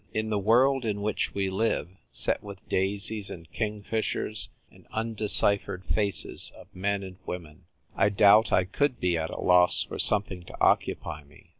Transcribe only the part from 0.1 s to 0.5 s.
In the